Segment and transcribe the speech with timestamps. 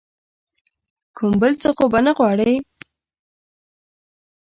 [1.17, 2.53] کوم بل څه خو به نه غواړې؟